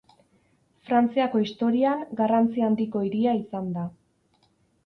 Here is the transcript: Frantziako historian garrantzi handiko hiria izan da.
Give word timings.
Frantziako 0.89 1.41
historian 1.43 2.01
garrantzi 2.21 2.65
handiko 2.69 3.05
hiria 3.11 3.37
izan 3.45 3.69
da. 3.77 3.85